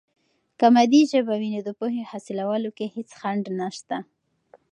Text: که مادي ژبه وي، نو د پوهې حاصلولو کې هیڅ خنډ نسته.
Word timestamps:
که 0.59 0.67
مادي 0.75 1.01
ژبه 1.11 1.33
وي، 1.39 1.49
نو 1.53 1.61
د 1.67 1.69
پوهې 1.79 2.01
حاصلولو 2.11 2.69
کې 2.77 2.85
هیڅ 2.95 3.09
خنډ 3.19 3.43
نسته. 3.59 3.97